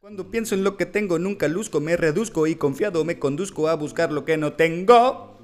Cuando 0.00 0.30
pienso 0.30 0.54
en 0.54 0.64
lo 0.64 0.76
que 0.76 0.86
tengo, 0.86 1.18
nunca 1.18 1.48
luzco, 1.48 1.80
me 1.80 1.96
reduzco 1.96 2.46
y 2.46 2.54
confiado 2.54 3.04
me 3.04 3.18
conduzco 3.18 3.68
a 3.68 3.74
buscar 3.74 4.12
lo 4.12 4.24
que 4.24 4.36
no 4.36 4.52
tengo. 4.52 5.36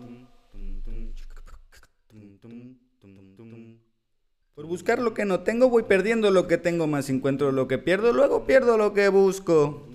Por 4.55 4.67
buscar 4.67 5.01
lo 5.01 5.15
que 5.15 5.25
no 5.25 5.41
tengo, 5.41 5.69
voy 5.69 5.83
perdiendo 5.83 6.31
lo 6.31 6.47
que 6.47 6.59
tengo, 6.59 6.87
más 6.87 7.11
encuentro 7.11 7.51
lo 7.53 7.67
que 7.67 7.79
pierdo, 7.79 8.13
luego 8.13 8.47
pierdo 8.47 8.77
lo 8.77 8.93
que 8.93 9.09
busco. 9.09 9.92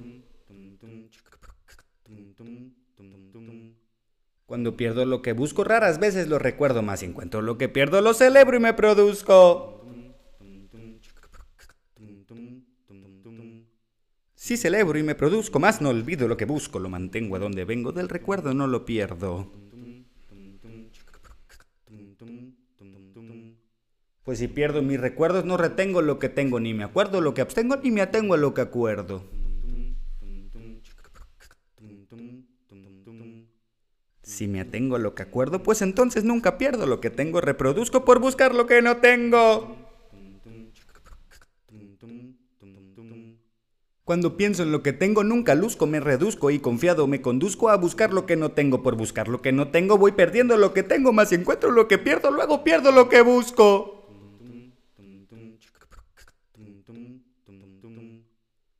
Cuando 4.47 4.77
pierdo 4.77 5.03
lo 5.03 5.21
que 5.21 5.33
busco, 5.33 5.65
raras 5.65 5.99
veces 5.99 6.29
lo 6.29 6.39
recuerdo, 6.39 6.81
más 6.81 7.03
encuentro 7.03 7.41
lo 7.41 7.57
que 7.57 7.67
pierdo, 7.67 7.99
lo 7.99 8.13
celebro 8.13 8.55
y 8.55 8.61
me 8.61 8.73
produzco. 8.73 9.85
Si 14.33 14.55
celebro 14.55 14.97
y 14.97 15.03
me 15.03 15.15
produzco 15.15 15.59
más, 15.59 15.81
no 15.81 15.89
olvido 15.89 16.29
lo 16.29 16.37
que 16.37 16.45
busco, 16.45 16.79
lo 16.79 16.87
mantengo 16.87 17.35
a 17.35 17.39
donde 17.39 17.65
vengo, 17.65 17.91
del 17.91 18.07
recuerdo 18.07 18.53
no 18.53 18.67
lo 18.67 18.85
pierdo. 18.85 19.51
Pues 24.23 24.39
si 24.39 24.47
pierdo 24.47 24.81
mis 24.81 25.01
recuerdos, 25.01 25.43
no 25.43 25.57
retengo 25.57 26.01
lo 26.01 26.19
que 26.19 26.29
tengo, 26.29 26.61
ni 26.61 26.73
me 26.73 26.85
acuerdo 26.85 27.19
lo 27.19 27.33
que 27.33 27.41
abstengo, 27.41 27.75
ni 27.75 27.91
me 27.91 27.99
atengo 27.99 28.35
a 28.35 28.37
lo 28.37 28.53
que 28.53 28.61
acuerdo. 28.61 29.23
Si 34.27 34.45
me 34.45 34.59
atengo 34.59 34.97
a 34.97 34.99
lo 34.99 35.15
que 35.15 35.23
acuerdo, 35.23 35.63
pues 35.63 35.81
entonces 35.81 36.25
nunca 36.25 36.57
pierdo 36.57 36.85
lo 36.85 36.99
que 36.99 37.09
tengo, 37.09 37.39
reproduzco 37.39 38.03
por 38.03 38.19
buscar 38.19 38.53
lo 38.53 38.67
que 38.67 38.81
no 38.81 38.97
tengo. 38.97 39.77
Cuando 44.03 44.35
pienso 44.35 44.63
en 44.63 44.73
lo 44.73 44.83
que 44.83 44.91
tengo, 44.91 45.23
nunca 45.23 45.55
luzco, 45.55 45.87
me 45.87 46.01
reduzco 46.01 46.51
y 46.51 46.59
confiado 46.59 47.07
me 47.07 47.21
conduzco 47.21 47.69
a 47.69 47.77
buscar 47.77 48.11
lo 48.11 48.25
que 48.25 48.35
no 48.35 48.51
tengo. 48.51 48.83
Por 48.83 48.97
buscar 48.97 49.29
lo 49.29 49.41
que 49.41 49.53
no 49.53 49.69
tengo, 49.69 49.97
voy 49.97 50.11
perdiendo 50.11 50.57
lo 50.57 50.73
que 50.73 50.83
tengo, 50.83 51.13
más 51.13 51.31
encuentro 51.31 51.71
lo 51.71 51.87
que 51.87 51.97
pierdo, 51.97 52.29
luego 52.29 52.65
pierdo 52.65 52.91
lo 52.91 53.07
que 53.07 53.21
busco. 53.21 53.97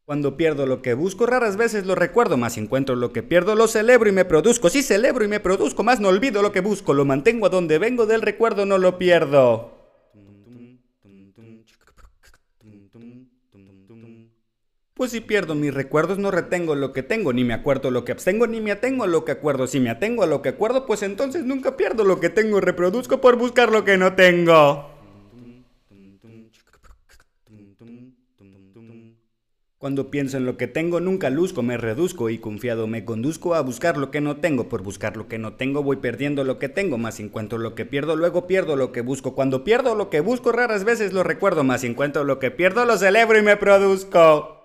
Cuando 0.08 0.38
pierdo 0.38 0.66
lo 0.66 0.82
que 0.82 0.94
busco, 0.94 1.26
raras 1.26 1.58
veces 1.58 1.86
lo 1.86 1.94
recuerdo, 1.94 2.38
más 2.38 2.58
encuentro 2.58 2.96
lo 2.96 3.12
que 3.12 3.24
pierdo, 3.24 3.56
lo 3.56 3.68
celebro 3.68 4.08
y 4.08 4.14
me 4.14 4.24
produzco. 4.24 4.70
Si 4.70 4.82
celebro 4.82 5.26
y 5.26 5.28
me 5.28 5.42
produzco, 5.42 5.84
más 5.84 6.00
no 6.00 6.08
olvido 6.08 6.42
lo 6.42 6.54
que 6.54 6.62
busco, 6.62 6.94
lo 6.94 7.04
mantengo 7.04 7.46
a 7.46 7.50
donde 7.50 7.78
vengo, 7.78 8.06
del 8.06 8.22
recuerdo 8.22 8.66
no 8.66 8.78
lo 8.78 8.98
pierdo. 8.98 9.74
Pues 14.94 15.12
si 15.12 15.20
pierdo 15.20 15.56
mis 15.56 15.74
recuerdos 15.74 16.18
no 16.20 16.32
retengo 16.32 16.74
lo 16.74 16.94
que 16.94 17.04
tengo, 17.04 17.34
ni 17.34 17.44
me 17.44 17.54
acuerdo 17.54 17.92
lo 17.92 18.06
que 18.06 18.14
abstengo, 18.14 18.48
ni 18.48 18.62
me 18.62 18.72
atengo 18.72 19.04
a 19.04 19.08
lo 19.08 19.26
que 19.26 19.34
acuerdo. 19.34 19.68
Si 19.68 19.82
me 19.82 19.90
atengo 19.90 20.24
a 20.24 20.28
lo 20.28 20.42
que 20.42 20.48
acuerdo, 20.48 20.86
pues 20.86 21.04
entonces 21.04 21.44
nunca 21.44 21.76
pierdo 21.76 22.06
lo 22.06 22.22
que 22.22 22.30
tengo, 22.30 22.62
reproduzco 22.62 23.20
por 23.20 23.36
buscar 23.36 23.74
lo 23.74 23.84
que 23.84 23.98
no 23.98 24.16
tengo. 24.16 24.90
Cuando 29.80 30.10
pienso 30.10 30.38
en 30.38 30.46
lo 30.46 30.58
que 30.58 30.66
tengo, 30.66 31.00
nunca 31.00 31.30
luzco, 31.30 31.62
me 31.62 31.78
reduzco 31.78 32.32
y 32.32 32.40
confiado 32.40 32.88
me 32.88 33.06
conduzco 33.06 33.54
a 33.54 33.62
buscar 33.62 33.96
lo 33.96 34.10
que 34.10 34.22
no 34.22 34.38
tengo. 34.38 34.70
Por 34.70 34.82
buscar 34.82 35.16
lo 35.16 35.28
que 35.28 35.38
no 35.38 35.54
tengo, 35.54 35.84
voy 35.84 35.98
perdiendo 35.98 36.44
lo 36.44 36.58
que 36.58 36.68
tengo, 36.68 36.98
más 36.98 37.20
encuentro 37.20 37.60
lo 37.60 37.76
que 37.76 37.86
pierdo, 37.86 38.16
luego 38.16 38.48
pierdo 38.48 38.76
lo 38.76 38.92
que 38.92 39.02
busco. 39.02 39.36
Cuando 39.36 39.64
pierdo 39.64 39.94
lo 39.94 40.10
que 40.10 40.20
busco, 40.20 40.52
raras 40.52 40.84
veces 40.84 41.14
lo 41.14 41.22
recuerdo, 41.22 41.64
más 41.64 41.84
encuentro 41.84 42.24
lo 42.24 42.40
que 42.40 42.50
pierdo, 42.50 42.86
lo 42.86 42.98
celebro 42.98 43.38
y 43.38 43.44
me 43.44 43.56
produzco. 43.56 44.58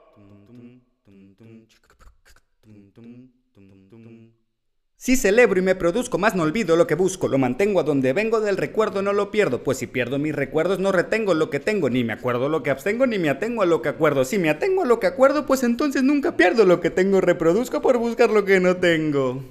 Si 5.05 5.17
celebro 5.17 5.59
y 5.59 5.65
me 5.65 5.75
produzco 5.75 6.17
más, 6.17 6.37
no 6.37 6.45
olvido 6.45 6.77
lo 6.77 6.87
que 6.87 6.95
busco, 6.95 7.27
lo 7.27 7.37
mantengo 7.37 7.81
a 7.81 7.83
donde 7.83 8.13
vengo 8.13 8.41
del 8.41 8.57
recuerdo, 8.57 9.03
no 9.03 9.13
lo 9.13 9.33
pierdo, 9.33 9.65
pues 9.65 9.79
si 9.79 9.89
pierdo 9.89 10.17
mis 10.21 10.33
recuerdos 10.33 10.79
no 10.79 10.93
retengo 10.93 11.35
lo 11.35 11.51
que 11.51 11.59
tengo, 11.59 11.91
ni 11.91 12.05
me 12.05 12.13
acuerdo 12.13 12.49
lo 12.49 12.63
que 12.63 12.71
abstengo, 12.71 13.05
ni 13.05 13.19
me 13.19 13.29
atengo 13.29 13.63
a 13.63 13.67
lo 13.67 13.83
que 13.83 13.89
acuerdo. 13.89 14.25
Si 14.25 14.39
me 14.39 14.49
atengo 14.49 14.83
a 14.83 14.87
lo 14.87 15.01
que 15.01 15.09
acuerdo, 15.09 15.45
pues 15.45 15.65
entonces 15.65 16.05
nunca 16.05 16.37
pierdo 16.37 16.65
lo 16.67 16.81
que 16.81 16.91
tengo, 16.91 17.21
reproduzco 17.21 17.83
por 17.83 17.99
buscar 17.99 18.31
lo 18.31 18.45
que 18.45 18.61
no 18.61 18.77
tengo. 18.77 19.43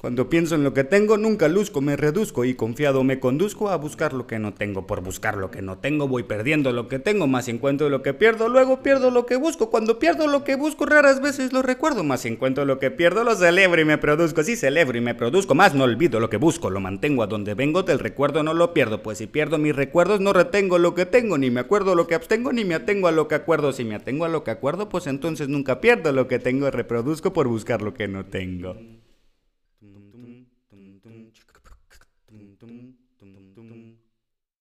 Cuando 0.00 0.30
pienso 0.30 0.54
en 0.54 0.62
lo 0.62 0.74
que 0.74 0.84
tengo, 0.84 1.16
nunca 1.16 1.48
luzco, 1.48 1.80
me 1.80 1.96
reduzco 1.96 2.44
y 2.44 2.54
confiado 2.54 3.02
me 3.02 3.18
conduzco 3.18 3.68
a 3.68 3.74
buscar 3.74 4.12
lo 4.12 4.28
que 4.28 4.38
no 4.38 4.54
tengo. 4.54 4.86
Por 4.86 5.00
buscar 5.00 5.36
lo 5.36 5.50
que 5.50 5.60
no 5.60 5.78
tengo, 5.78 6.06
voy 6.06 6.22
perdiendo 6.22 6.70
lo 6.70 6.86
que 6.86 7.00
tengo, 7.00 7.26
más 7.26 7.48
encuentro 7.48 7.88
lo 7.88 8.00
que 8.00 8.14
pierdo, 8.14 8.48
luego 8.48 8.80
pierdo 8.80 9.10
lo 9.10 9.26
que 9.26 9.34
busco. 9.34 9.70
Cuando 9.70 9.98
pierdo 9.98 10.28
lo 10.28 10.44
que 10.44 10.54
busco, 10.54 10.86
raras 10.86 11.20
veces 11.20 11.52
lo 11.52 11.62
recuerdo, 11.62 12.04
más 12.04 12.24
encuentro 12.26 12.64
lo 12.64 12.78
que 12.78 12.92
pierdo, 12.92 13.24
lo 13.24 13.34
celebro 13.34 13.80
y 13.80 13.84
me 13.84 13.98
produzco. 13.98 14.44
Si 14.44 14.54
celebro 14.54 14.96
y 14.96 15.00
me 15.00 15.16
produzco, 15.16 15.56
más 15.56 15.74
no 15.74 15.82
olvido 15.82 16.20
lo 16.20 16.30
que 16.30 16.36
busco, 16.36 16.70
lo 16.70 16.78
mantengo 16.78 17.24
a 17.24 17.26
donde 17.26 17.54
vengo, 17.54 17.82
del 17.82 17.98
recuerdo 17.98 18.44
no 18.44 18.54
lo 18.54 18.72
pierdo. 18.72 19.02
Pues 19.02 19.18
si 19.18 19.26
pierdo 19.26 19.58
mis 19.58 19.74
recuerdos, 19.74 20.20
no 20.20 20.32
retengo 20.32 20.78
lo 20.78 20.94
que 20.94 21.06
tengo, 21.06 21.38
ni 21.38 21.50
me 21.50 21.58
acuerdo 21.58 21.96
lo 21.96 22.06
que 22.06 22.14
abstengo, 22.14 22.52
ni 22.52 22.64
me 22.64 22.76
atengo 22.76 23.08
a 23.08 23.12
lo 23.12 23.26
que 23.26 23.34
acuerdo. 23.34 23.72
Si 23.72 23.82
me 23.82 23.96
atengo 23.96 24.24
a 24.24 24.28
lo 24.28 24.44
que 24.44 24.52
acuerdo, 24.52 24.88
pues 24.88 25.08
entonces 25.08 25.48
nunca 25.48 25.80
pierdo 25.80 26.12
lo 26.12 26.28
que 26.28 26.38
tengo, 26.38 26.70
reproduzco 26.70 27.32
por 27.32 27.48
buscar 27.48 27.82
lo 27.82 27.94
que 27.94 28.06
no 28.06 28.26
tengo. 28.26 28.76